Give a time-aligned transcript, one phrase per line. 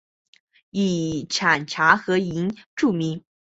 [0.71, 3.23] 以产茶和银著名。